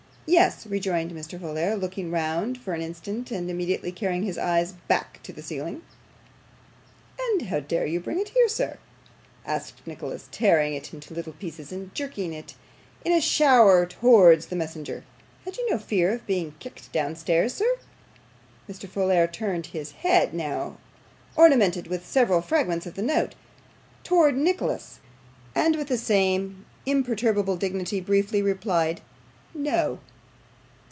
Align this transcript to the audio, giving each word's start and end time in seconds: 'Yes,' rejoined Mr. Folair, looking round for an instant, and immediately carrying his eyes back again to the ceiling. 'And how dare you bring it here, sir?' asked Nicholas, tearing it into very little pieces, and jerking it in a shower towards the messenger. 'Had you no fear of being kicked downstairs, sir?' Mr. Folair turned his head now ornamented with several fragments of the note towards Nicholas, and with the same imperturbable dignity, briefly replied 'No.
'Yes,' 0.27 0.65
rejoined 0.65 1.11
Mr. 1.11 1.37
Folair, 1.41 1.75
looking 1.75 2.09
round 2.09 2.57
for 2.57 2.73
an 2.73 2.81
instant, 2.81 3.31
and 3.31 3.49
immediately 3.49 3.91
carrying 3.91 4.23
his 4.23 4.37
eyes 4.37 4.71
back 4.87 5.15
again 5.17 5.23
to 5.23 5.33
the 5.33 5.41
ceiling. 5.41 5.81
'And 7.19 7.41
how 7.47 7.59
dare 7.59 7.85
you 7.85 7.99
bring 7.99 8.17
it 8.17 8.29
here, 8.29 8.47
sir?' 8.47 8.77
asked 9.45 9.85
Nicholas, 9.85 10.29
tearing 10.31 10.73
it 10.73 10.93
into 10.93 11.09
very 11.09 11.17
little 11.17 11.33
pieces, 11.33 11.73
and 11.73 11.93
jerking 11.93 12.31
it 12.31 12.55
in 13.03 13.11
a 13.11 13.19
shower 13.19 13.85
towards 13.85 14.45
the 14.45 14.55
messenger. 14.55 15.03
'Had 15.43 15.57
you 15.57 15.69
no 15.69 15.77
fear 15.77 16.13
of 16.13 16.25
being 16.27 16.55
kicked 16.59 16.93
downstairs, 16.93 17.53
sir?' 17.53 17.75
Mr. 18.69 18.87
Folair 18.87 19.27
turned 19.29 19.65
his 19.65 19.91
head 19.91 20.33
now 20.33 20.77
ornamented 21.35 21.87
with 21.87 22.07
several 22.07 22.41
fragments 22.41 22.85
of 22.85 22.93
the 22.93 23.01
note 23.01 23.35
towards 24.05 24.37
Nicholas, 24.37 25.01
and 25.53 25.75
with 25.75 25.89
the 25.89 25.97
same 25.97 26.65
imperturbable 26.85 27.57
dignity, 27.57 27.99
briefly 27.99 28.41
replied 28.41 29.01
'No. 29.53 29.99